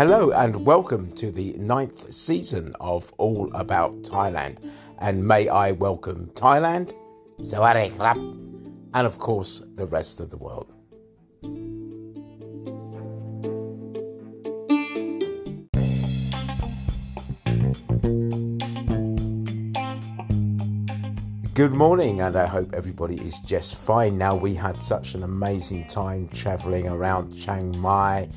[0.00, 4.56] Hello and welcome to the ninth season of All About Thailand.
[4.98, 6.94] And may I welcome Thailand,
[7.38, 7.92] Sawadee
[8.94, 10.74] and of course the rest of the world.
[21.52, 24.16] Good morning, and I hope everybody is just fine.
[24.16, 28.30] Now, we had such an amazing time traveling around Chiang Mai,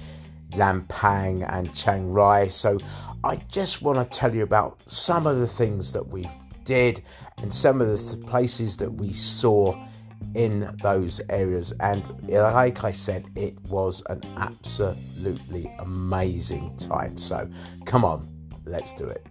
[0.54, 2.50] Lampang, and Chiang Rai.
[2.50, 2.78] So,
[3.24, 6.30] I just want to tell you about some of the things that we
[6.66, 7.02] did
[7.38, 9.74] and some of the th- places that we saw
[10.36, 11.72] in those areas.
[11.80, 17.18] And like I said, it was an absolutely amazing time.
[17.18, 17.50] So,
[17.86, 18.28] come on,
[18.66, 19.26] let's do it.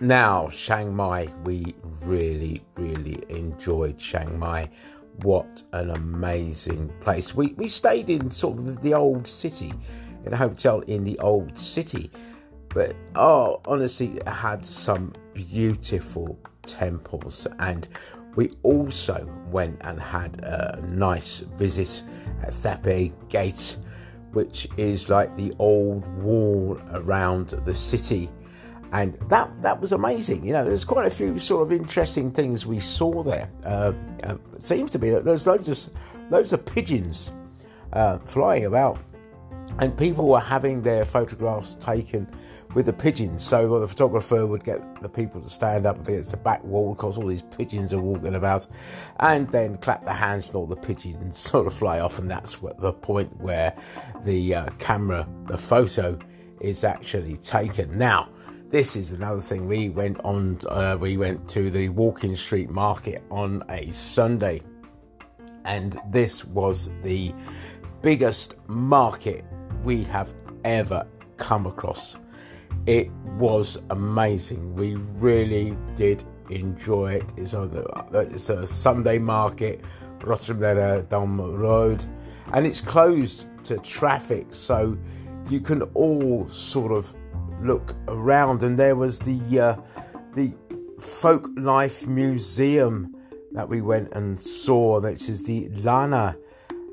[0.00, 4.68] Now, Chiang Mai, we really, really enjoyed Chiang Mai.
[5.22, 7.34] What an amazing place.
[7.34, 9.72] We, we stayed in sort of the old city,
[10.26, 12.10] in a hotel in the old city.
[12.68, 17.46] But oh, honestly, it had some beautiful temples.
[17.58, 17.88] And
[18.34, 22.02] we also went and had a nice visit
[22.42, 23.78] at Tha Phae Gate,
[24.32, 28.28] which is like the old wall around the city
[28.92, 30.44] and that that was amazing.
[30.44, 33.50] You know, there's quite a few sort of interesting things we saw there.
[33.64, 33.92] Uh,
[34.24, 35.94] uh, it seems to be that there's loads of
[36.30, 37.32] loads of pigeons
[37.92, 38.98] uh, flying about,
[39.78, 42.28] and people were having their photographs taken
[42.74, 43.42] with the pigeons.
[43.42, 47.16] So the photographer would get the people to stand up against the back wall because
[47.16, 48.66] all these pigeons are walking about,
[49.20, 52.18] and then clap their hands and all the pigeons sort of fly off.
[52.18, 53.74] And that's what the point where
[54.24, 56.18] the uh, camera, the photo,
[56.60, 57.98] is actually taken.
[57.98, 58.28] Now
[58.70, 59.68] this is another thing.
[59.68, 60.58] We went on.
[60.68, 64.60] Uh, we went to the Walking Street Market on a Sunday,
[65.64, 67.32] and this was the
[68.02, 69.44] biggest market
[69.84, 70.34] we have
[70.64, 71.06] ever
[71.36, 72.18] come across.
[72.86, 74.74] It was amazing.
[74.74, 77.32] We really did enjoy it.
[77.36, 79.80] It's on the, it's a Sunday market,
[80.20, 82.04] Ratchadamnoen Road,
[82.52, 84.98] and it's closed to traffic, so
[85.48, 87.14] you can all sort of
[87.62, 89.76] look around, and there was the uh,
[90.34, 90.52] the
[91.00, 93.14] folk life museum
[93.52, 96.36] that we went and saw, which is the Lanna.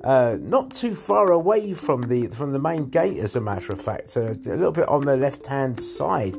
[0.03, 3.79] Uh, not too far away from the from the main gate, as a matter of
[3.79, 6.35] fact, a little bit on the left hand side,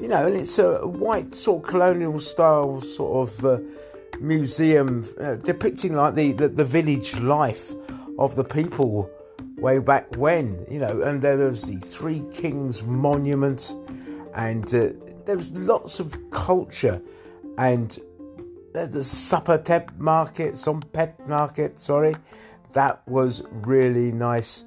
[0.00, 3.58] you know, and it's a white sort of colonial style sort of uh,
[4.20, 7.74] museum uh, depicting like the, the, the village life
[8.18, 9.08] of the people
[9.56, 13.76] way back when, you know, and there was the Three Kings Monument,
[14.34, 14.90] and uh,
[15.24, 17.00] there was lots of culture,
[17.58, 17.98] and
[18.72, 22.14] there's a supper tep market, Somphet market, sorry,
[22.72, 24.64] that was really nice,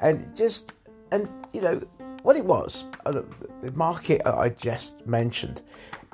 [0.00, 0.72] and just,
[1.12, 1.80] and you know,
[2.22, 3.22] what it was, uh,
[3.60, 5.62] the market I just mentioned,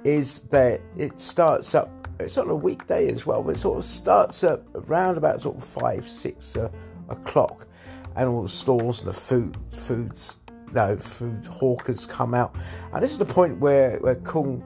[0.05, 1.89] is that it starts up.
[2.19, 5.57] It's on a weekday as well, but it sort of starts up around about sort
[5.57, 6.69] of five, six uh,
[7.09, 7.67] o'clock,
[8.16, 10.41] and all the stores and the food foods
[10.72, 12.54] no food hawkers come out.
[12.93, 14.62] And this is the point where where Kung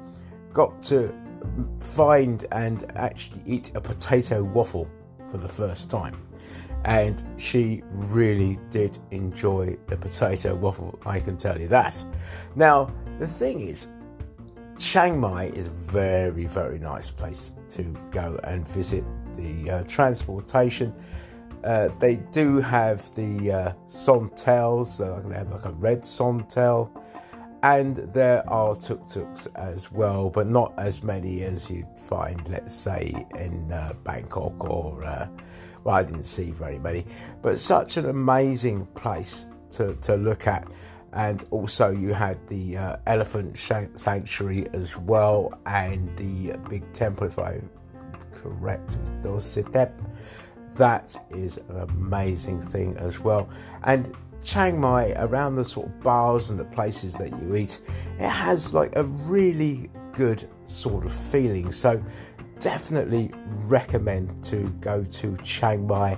[0.53, 1.15] got to
[1.81, 4.89] find and actually eat a potato waffle
[5.31, 6.17] for the first time.
[6.85, 12.05] And she really did enjoy the potato waffle I can tell you that.
[12.55, 13.89] Now the thing is
[14.79, 20.95] Chiang Mai is a very very nice place to go and visit the uh, transportation
[21.65, 26.91] uh, they do have the uh, Somtels, they have like a red Somtel,
[27.63, 32.75] and there are tuk tuks as well, but not as many as you'd find, let's
[32.75, 35.27] say, in uh, Bangkok or, uh,
[35.85, 37.07] well, I didn't see very many,
[37.41, 40.71] but such an amazing place to, to look at.
[41.15, 47.39] And also, you had the uh, elephant sanctuary as well, and the big temple, if
[47.39, 47.71] I'm
[48.33, 49.93] correct, Doi Suthep
[50.77, 53.49] that is an amazing thing as well.
[53.85, 57.81] And Chiang Mai, around the sort of bars and the places that you eat,
[58.19, 61.73] it has like a really good sort of feeling.
[61.73, 62.03] So,
[62.59, 63.31] definitely
[63.67, 66.15] recommend to go to Chiang Mai.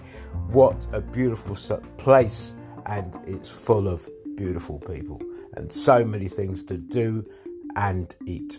[0.49, 1.57] What a beautiful
[1.97, 2.55] place,
[2.87, 5.21] and it's full of beautiful people
[5.55, 7.25] and so many things to do
[7.77, 8.59] and eat.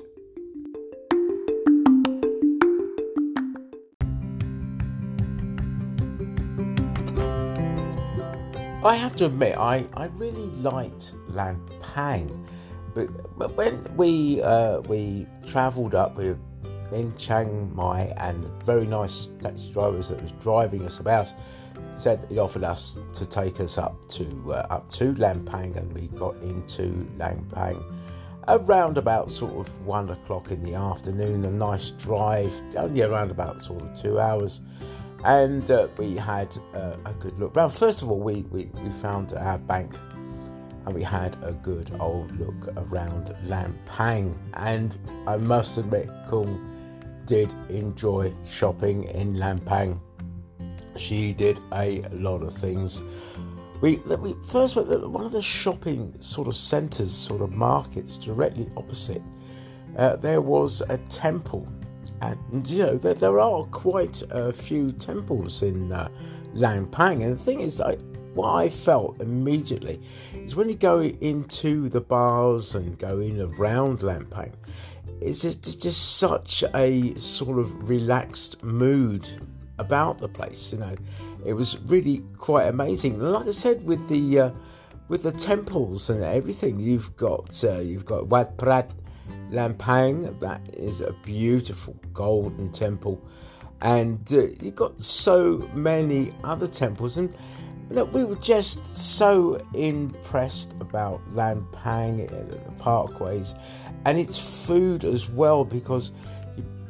[8.83, 12.47] I have to admit, I, I really liked Lampang,
[12.93, 16.35] but, but when we uh, we travelled up, we
[16.91, 21.33] in Chiang Mai, and very nice taxi drivers that was driving us about
[21.95, 26.07] said he offered us to take us up to uh, up to Lampang, and we
[26.09, 27.83] got into Lampang
[28.47, 31.43] around about sort of one o'clock in the afternoon.
[31.45, 34.61] A nice drive, only around about sort of two hours,
[35.23, 37.71] and uh, we had uh, a good look around.
[37.71, 39.97] First of all, we, we, we found our bank
[40.85, 44.37] and we had a good old look around Lampang.
[44.53, 44.97] And
[45.27, 46.63] I must admit, Kung
[47.25, 49.99] did enjoy shopping in Lampang.
[50.95, 53.01] She did a lot of things.
[53.81, 58.17] We, we first went to one of the shopping sort of centres, sort of markets
[58.17, 59.21] directly opposite.
[59.97, 61.67] Uh, there was a temple,
[62.21, 66.09] and you know there, there are quite a few temples in uh,
[66.53, 67.23] Lampang.
[67.23, 67.99] And the thing is, that
[68.33, 69.99] what I felt immediately
[70.35, 74.53] is when you go into the bars and go in around Lampang,
[75.21, 79.27] it's just, just such a sort of relaxed mood
[79.79, 80.71] about the place.
[80.71, 80.95] You know,
[81.45, 83.19] it was really quite amazing.
[83.19, 84.51] Like I said, with the uh,
[85.07, 88.91] with the temples and everything, you've got uh, you've got Wat Prat
[89.51, 90.39] Lampang.
[90.39, 93.21] That is a beautiful golden temple,
[93.81, 97.35] and uh, you've got so many other temples and
[97.89, 103.57] look, we were just so impressed about Lampang, uh, the parkways,
[104.05, 106.11] and its food as well because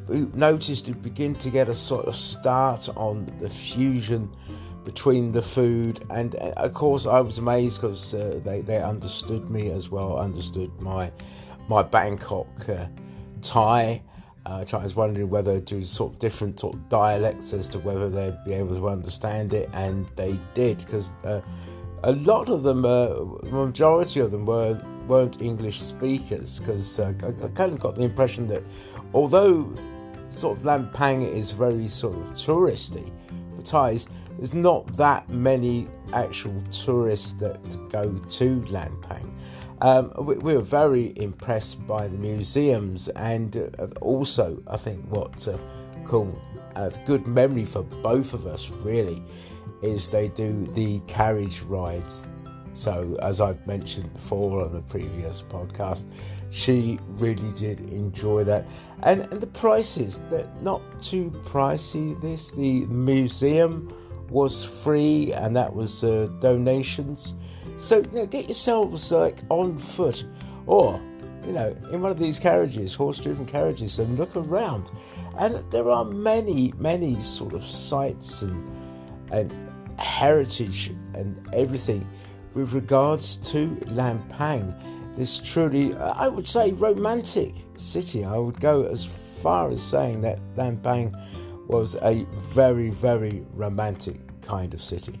[0.08, 4.30] you noticed you begin to get a sort of start on the fusion
[4.84, 9.50] between the food and uh, of course I was amazed because uh, they, they understood
[9.50, 11.12] me as well understood my
[11.68, 12.86] my Bangkok uh,
[13.42, 14.02] Thai
[14.48, 18.08] uh, I was wondering whether to sort of different sort of dialects as to whether
[18.08, 21.42] they'd be able to understand it, and they did because uh,
[22.02, 26.60] a lot of them, uh, majority of them were weren't English speakers.
[26.60, 28.62] Because uh, I, I, kind of got the impression that
[29.12, 29.70] although
[30.30, 33.12] sort of Lampang is very sort of touristy
[33.54, 37.60] for Thais, there's not that many actual tourists that
[37.90, 39.30] go to Lampang.
[39.80, 45.46] Um, we, we, were very impressed by the museums, and uh, also, I think what
[45.46, 45.56] uh,
[46.04, 46.36] cool,
[46.74, 49.22] a good memory for both of us really
[49.82, 52.26] is they do the carriage rides.
[52.72, 56.06] So, as I've mentioned before on a previous podcast,
[56.50, 58.66] she really did enjoy that,
[59.02, 62.20] and, and the prices they're not too pricey.
[62.20, 63.94] This the museum
[64.28, 67.34] was free, and that was uh, donations.
[67.78, 70.24] So you know, get yourselves like on foot,
[70.66, 71.00] or
[71.46, 74.90] you know, in one of these carriages, horse-driven carriages, and look around.
[75.38, 78.70] And there are many, many sort of sites and
[79.30, 79.52] and
[79.98, 82.06] heritage and everything
[82.54, 84.74] with regards to Lampang.
[85.16, 88.24] This truly, I would say, romantic city.
[88.24, 89.08] I would go as
[89.42, 91.12] far as saying that Lampang
[91.68, 95.18] was a very, very romantic kind of city.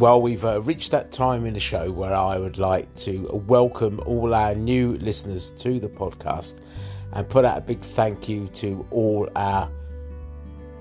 [0.00, 4.00] Well, we've uh, reached that time in the show where I would like to welcome
[4.06, 6.54] all our new listeners to the podcast
[7.12, 9.70] and put out a big thank you to all our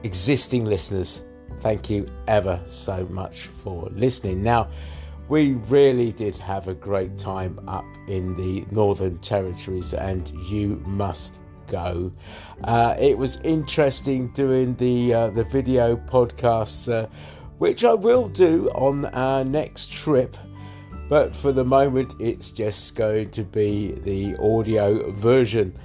[0.04, 1.26] existing listeners.
[1.60, 4.42] Thank you ever so much for listening.
[4.42, 4.70] Now,
[5.28, 11.42] we really did have a great time up in the Northern Territories, and you must
[11.68, 12.10] go.
[12.64, 16.88] Uh, it was interesting doing the uh, the video podcasts.
[17.60, 20.38] Which I will do on our next trip.
[21.10, 25.78] But for the moment, it's just going to be the audio version.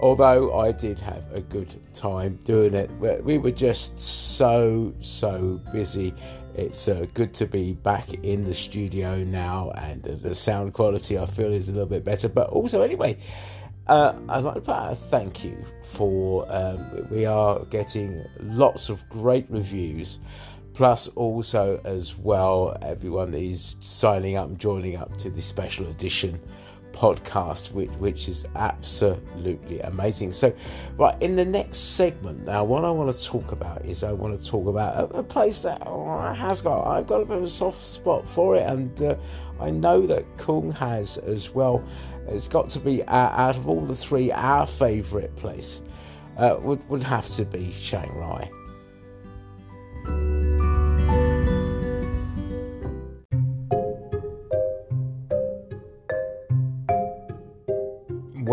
[0.00, 2.90] Although I did have a good time doing it,
[3.24, 6.12] we were just so, so busy.
[6.54, 11.24] It's uh, good to be back in the studio now, and the sound quality I
[11.24, 12.28] feel is a little bit better.
[12.28, 13.16] But also, anyway,
[13.86, 18.88] uh, I'd like to put out a thank you for um, we are getting lots
[18.88, 20.18] of great reviews
[20.74, 25.86] plus also as well everyone that is signing up and joining up to the special
[25.86, 26.38] edition
[26.92, 30.30] podcast which which is absolutely amazing.
[30.30, 30.54] So
[30.96, 34.38] right in the next segment now what i want to talk about is i want
[34.38, 37.42] to talk about a, a place that oh, has got i've got a bit of
[37.42, 39.16] a soft spot for it and uh,
[39.60, 41.82] i know that kung has as well.
[42.26, 45.82] It's got to be uh, out of all the three our favorite place
[46.38, 48.16] uh, would, would have to be chiang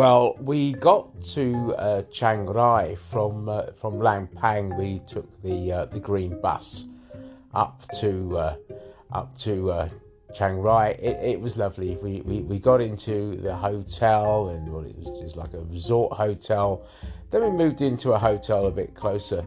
[0.01, 4.75] Well, we got to uh, Chiang Rai from uh, from Lampang.
[4.75, 6.88] We took the uh, the green bus,
[7.53, 8.55] up to uh,
[9.12, 9.89] up to uh,
[10.34, 10.93] Chiang Rai.
[10.93, 11.98] It, it, was lovely.
[11.98, 16.13] We, we, we got into the hotel and well, it was just like a resort
[16.13, 16.84] hotel.
[17.29, 19.46] Then we moved into a hotel a bit closer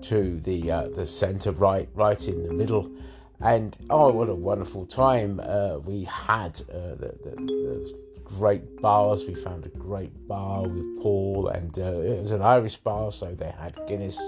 [0.00, 2.90] to the uh, the centre, right right in the middle.
[3.38, 6.60] And oh, what a wonderful time uh, we had!
[6.62, 9.26] Uh, the, the, the, great bars.
[9.26, 13.34] We found a great bar with Paul, and uh, it was an Irish bar, so
[13.34, 14.20] they had Guinness,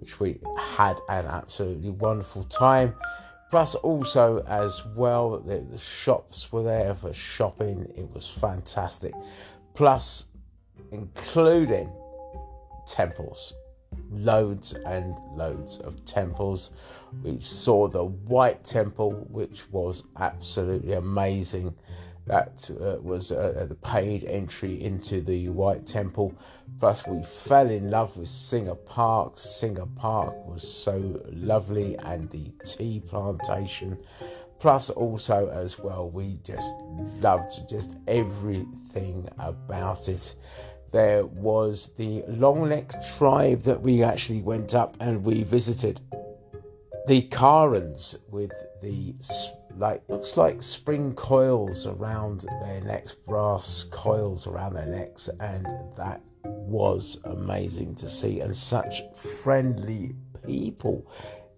[0.00, 2.94] which we had an absolutely wonderful time.
[3.50, 7.92] Plus, also as well, the, the shops were there for shopping.
[7.96, 9.12] It was fantastic.
[9.74, 10.26] Plus,
[10.90, 11.92] including
[12.86, 13.52] temples,
[14.10, 16.70] loads and loads of temples.
[17.22, 21.74] We saw the White Temple, which was absolutely amazing
[22.26, 26.34] that uh, was uh, the paid entry into the White Temple.
[26.78, 29.34] Plus, we fell in love with Singha Park.
[29.36, 33.98] Singha Park was so lovely, and the tea plantation.
[34.58, 36.74] Plus, also as well, we just
[37.20, 40.36] loved just everything about it.
[40.92, 46.00] There was the Longneck tribe that we actually went up and we visited.
[47.06, 48.52] The Karens with
[48.82, 49.14] the
[49.76, 56.20] like looks like spring coils around their necks, brass coils around their necks, and that
[56.44, 58.40] was amazing to see.
[58.40, 59.02] And such
[59.42, 60.14] friendly
[60.44, 61.06] people.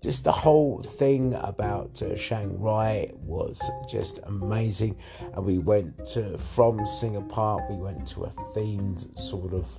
[0.03, 4.97] Just the whole thing about uh, Chiang Rai was just amazing.
[5.35, 9.79] And we went to, from Singha Park, we went to a themed sort of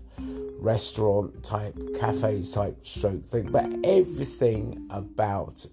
[0.59, 3.51] restaurant type, cafe type stroke thing.
[3.51, 5.63] But everything about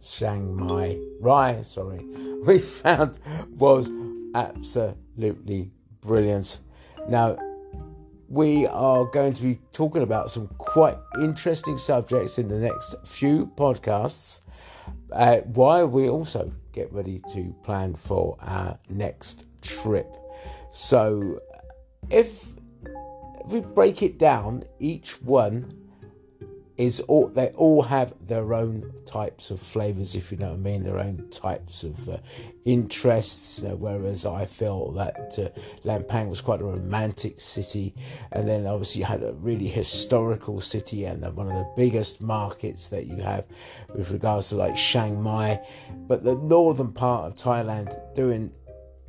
[0.00, 2.04] Chiang Mai Rai, sorry,
[2.44, 3.18] we found
[3.50, 3.90] was
[4.34, 6.60] absolutely brilliant.
[7.08, 7.36] Now,
[8.28, 13.46] we are going to be talking about some quite interesting subjects in the next few
[13.56, 14.40] podcasts
[15.12, 20.16] uh, while we also get ready to plan for our next trip.
[20.70, 21.40] So,
[22.08, 22.44] if
[23.46, 25.79] we break it down, each one
[26.80, 30.56] is all they all have their own types of flavors if you know what i
[30.56, 32.16] mean their own types of uh,
[32.64, 37.94] interests uh, whereas i feel that uh, lampang was quite a romantic city
[38.32, 42.88] and then obviously you had a really historical city and one of the biggest markets
[42.88, 43.44] that you have
[43.94, 45.60] with regards to like chiang mai
[46.08, 48.50] but the northern part of thailand doing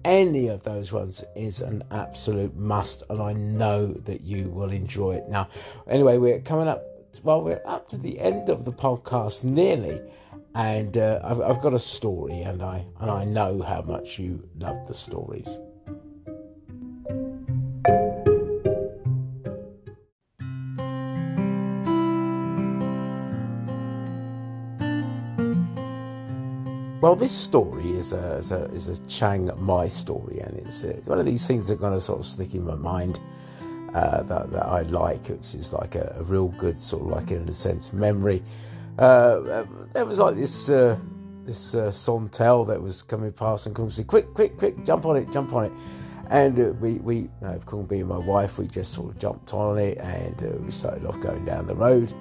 [0.04, 5.12] any of those ones is an absolute must, and I know that you will enjoy
[5.12, 5.30] it.
[5.30, 5.48] Now,
[5.88, 6.90] anyway, we're coming up
[7.24, 10.01] well, we're up to the end of the podcast nearly,
[10.56, 14.48] and uh, I've, I've got a story, and I and I know how much you
[14.58, 15.60] love the stories.
[27.01, 31.01] Well, this story is a, is a, is a Chiang Mai story, and it's uh,
[31.06, 33.20] one of these things that are going to sort of stick in my mind
[33.93, 37.31] uh, that, that I like, which is like a, a, real good sort of like
[37.31, 38.41] in a sense memory.
[38.98, 40.98] Uh, there was like this uh,
[41.43, 44.86] this uh, Sontel that was coming past and Kung said, "Quick, quick, quick!
[44.86, 45.71] Jump on it, jump on it!"
[46.29, 49.77] And uh, we we uh, Kung being my wife, we just sort of jumped on
[49.77, 52.13] it and uh, we started off going down the road.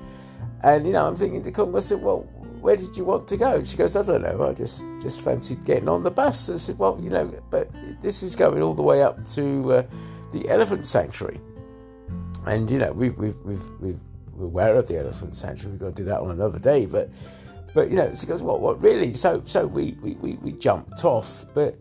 [0.63, 2.27] And you know, I'm thinking to Kung, I said, "Well."
[2.61, 3.65] Where did you want to go?
[3.65, 4.47] She goes, I don't know.
[4.47, 6.51] I just just fancied getting on the bus.
[6.51, 7.71] I said, well, you know, but
[8.03, 9.87] this is going all the way up to
[10.31, 11.41] the elephant sanctuary
[12.47, 13.97] and you know we we we we
[14.33, 15.73] we're aware of the elephant sanctuary.
[15.73, 17.11] We've got to do that on another day, but
[17.75, 19.13] but you know she goes what what really?
[19.13, 21.79] So so we we we, we jumped off, but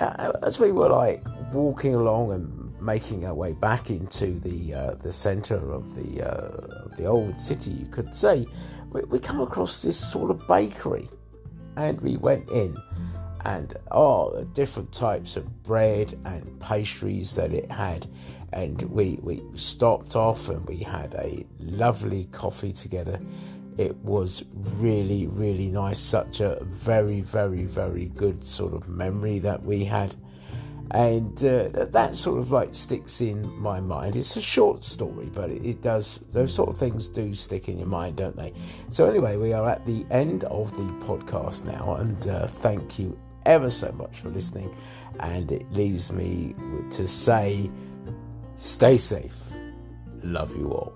[0.00, 4.94] uh, as we were like walking along and making our way back into the uh,
[4.96, 8.46] the centre of the uh, of the old city, you could say,
[8.90, 11.08] we, we come across this sort of bakery,
[11.76, 12.76] and we went in.
[13.44, 18.06] And oh, the different types of bread and pastries that it had
[18.52, 23.20] and we, we stopped off and we had a lovely coffee together.
[23.78, 25.98] It was really, really nice.
[25.98, 30.14] Such a very, very, very good sort of memory that we had.
[30.90, 34.14] And uh, that sort of like sticks in my mind.
[34.14, 37.78] It's a short story, but it, it does, those sort of things do stick in
[37.78, 38.52] your mind, don't they?
[38.90, 43.18] So, anyway, we are at the end of the podcast now, and uh, thank you
[43.46, 44.76] ever so much for listening.
[45.20, 46.54] And it leaves me
[46.90, 47.70] to say,
[48.54, 49.40] Stay safe.
[50.22, 50.94] Love you all.